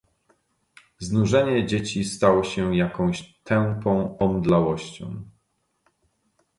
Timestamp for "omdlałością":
4.17-5.21